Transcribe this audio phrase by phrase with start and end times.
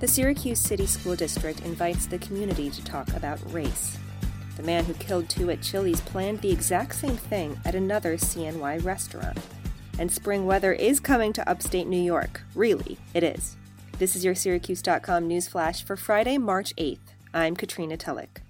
[0.00, 3.98] The Syracuse City School District invites the community to talk about race.
[4.56, 8.84] The man who killed two at Chili's planned the exact same thing at another CNY
[8.84, 9.36] restaurant.
[9.98, 12.42] And spring weather is coming to upstate New York.
[12.54, 13.56] Really, it is.
[13.98, 16.98] This is your Syracuse.com news flash for Friday, March 8th.
[17.34, 18.42] I'm Katrina Tulloch.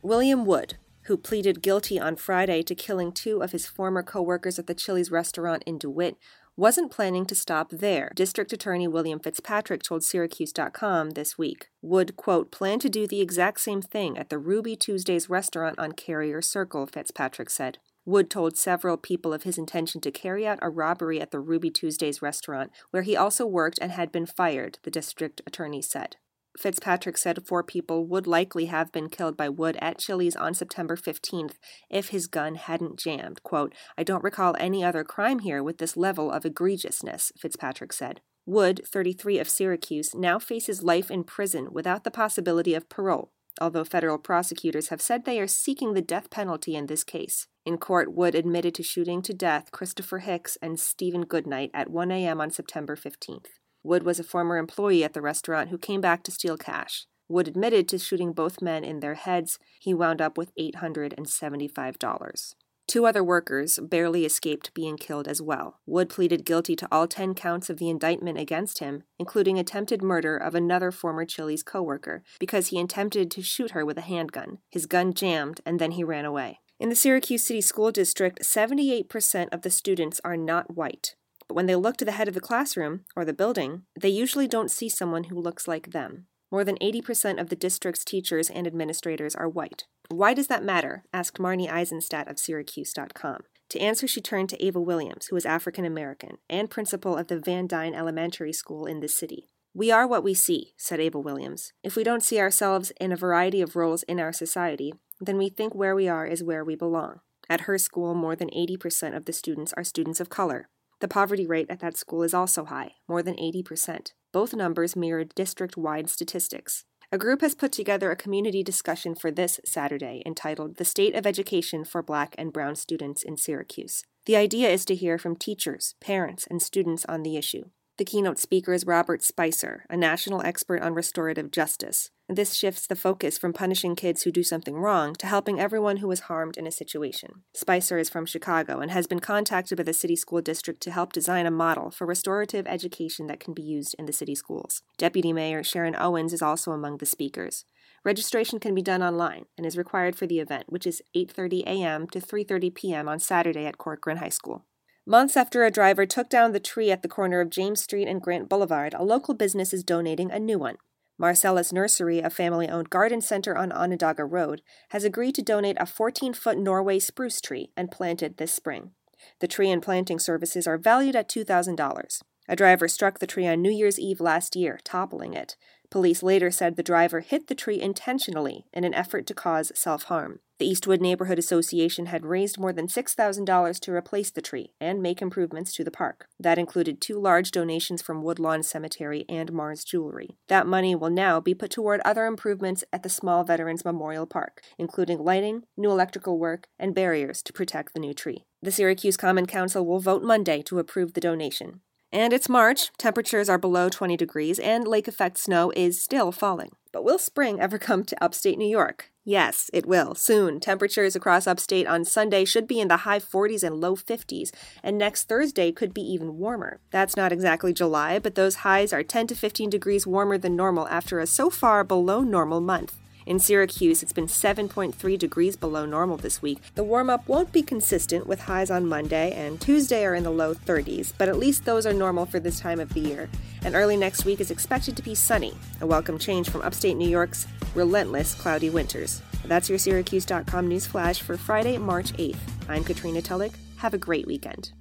[0.00, 4.66] William Wood, who pleaded guilty on Friday to killing two of his former coworkers at
[4.66, 6.16] the Chili's restaurant in DeWitt,
[6.56, 8.12] wasn't planning to stop there.
[8.14, 11.68] District Attorney William Fitzpatrick told Syracuse.com this week.
[11.82, 15.92] would, quote, planned to do the exact same thing at the Ruby Tuesdays restaurant on
[15.92, 17.78] Carrier Circle, Fitzpatrick said.
[18.06, 21.70] Wood told several people of his intention to carry out a robbery at the Ruby
[21.70, 26.16] Tuesdays restaurant, where he also worked and had been fired, the district attorney said.
[26.58, 30.96] Fitzpatrick said four people would likely have been killed by Wood at Chili's on September
[30.96, 31.54] 15th
[31.90, 33.42] if his gun hadn't jammed.
[33.42, 38.20] Quote, I don't recall any other crime here with this level of egregiousness, Fitzpatrick said.
[38.46, 43.84] Wood, 33 of Syracuse, now faces life in prison without the possibility of parole, although
[43.84, 47.46] federal prosecutors have said they are seeking the death penalty in this case.
[47.64, 52.10] In court, Wood admitted to shooting to death Christopher Hicks and Stephen Goodnight at 1
[52.10, 52.40] a.m.
[52.40, 53.46] on September 15th.
[53.84, 57.06] Wood was a former employee at the restaurant who came back to steal cash.
[57.28, 59.58] Wood admitted to shooting both men in their heads.
[59.78, 62.54] He wound up with $875.
[62.86, 65.80] Two other workers barely escaped being killed as well.
[65.86, 70.36] Wood pleaded guilty to all 10 counts of the indictment against him, including attempted murder
[70.36, 74.58] of another former Chili's coworker, because he attempted to shoot her with a handgun.
[74.70, 76.60] His gun jammed, and then he ran away.
[76.78, 81.14] In the Syracuse City School District, 78% of the students are not white.
[81.48, 84.48] But when they look to the head of the classroom or the building, they usually
[84.48, 86.26] don't see someone who looks like them.
[86.50, 89.84] More than 80% of the district's teachers and administrators are white.
[90.08, 91.04] Why does that matter?
[91.12, 93.40] asked Marnie Eisenstadt of Syracuse.com.
[93.70, 97.40] To answer, she turned to Ava Williams, who is African American and principal of the
[97.40, 99.48] Van Duyn Elementary School in the city.
[99.74, 101.72] We are what we see, said Ava Williams.
[101.82, 105.48] If we don't see ourselves in a variety of roles in our society, then we
[105.48, 107.20] think where we are is where we belong.
[107.48, 110.68] At her school, more than 80% of the students are students of color.
[111.04, 114.12] The poverty rate at that school is also high, more than 80%.
[114.32, 116.86] Both numbers mirror district wide statistics.
[117.12, 121.26] A group has put together a community discussion for this Saturday entitled The State of
[121.26, 124.02] Education for Black and Brown Students in Syracuse.
[124.24, 127.64] The idea is to hear from teachers, parents, and students on the issue.
[127.96, 132.10] The keynote speaker is Robert Spicer, a national expert on restorative justice.
[132.28, 136.08] This shifts the focus from punishing kids who do something wrong to helping everyone who
[136.08, 137.44] was harmed in a situation.
[137.54, 141.12] Spicer is from Chicago and has been contacted by the city school district to help
[141.12, 144.82] design a model for restorative education that can be used in the city schools.
[144.98, 147.64] Deputy Mayor Sharon Owens is also among the speakers.
[148.04, 152.08] Registration can be done online and is required for the event, which is 8:30 a.m.
[152.08, 153.08] to 3:30 p.m.
[153.08, 154.64] on Saturday at Corcoran High School.
[155.06, 158.22] Months after a driver took down the tree at the corner of James Street and
[158.22, 160.76] Grant Boulevard, a local business is donating a new one.
[161.18, 165.84] Marcellus Nursery, a family owned garden center on Onondaga Road, has agreed to donate a
[165.84, 168.92] 14 foot Norway spruce tree and plant it this spring.
[169.40, 172.22] The tree and planting services are valued at $2,000.
[172.48, 175.54] A driver struck the tree on New Year's Eve last year, toppling it.
[175.94, 180.02] Police later said the driver hit the tree intentionally in an effort to cause self
[180.10, 180.40] harm.
[180.58, 185.22] The Eastwood Neighborhood Association had raised more than $6,000 to replace the tree and make
[185.22, 186.26] improvements to the park.
[186.40, 190.30] That included two large donations from Woodlawn Cemetery and Mars Jewelry.
[190.48, 194.62] That money will now be put toward other improvements at the Small Veterans Memorial Park,
[194.76, 198.42] including lighting, new electrical work, and barriers to protect the new tree.
[198.60, 201.82] The Syracuse Common Council will vote Monday to approve the donation.
[202.14, 206.70] And it's March, temperatures are below 20 degrees, and lake effect snow is still falling.
[206.92, 209.10] But will spring ever come to upstate New York?
[209.24, 210.60] Yes, it will, soon.
[210.60, 214.96] Temperatures across upstate on Sunday should be in the high 40s and low 50s, and
[214.96, 216.78] next Thursday could be even warmer.
[216.92, 220.86] That's not exactly July, but those highs are 10 to 15 degrees warmer than normal
[220.86, 222.94] after a so far below normal month.
[223.26, 226.58] In Syracuse, it's been 7.3 degrees below normal this week.
[226.74, 230.30] The warm up won't be consistent with highs on Monday and Tuesday are in the
[230.30, 233.30] low 30s, but at least those are normal for this time of the year.
[233.62, 237.08] And early next week is expected to be sunny, a welcome change from upstate New
[237.08, 239.22] York's relentless cloudy winters.
[239.46, 242.36] That's your Syracuse.com news flash for Friday, March 8th.
[242.68, 243.52] I'm Katrina Tulloch.
[243.78, 244.72] Have a great weekend.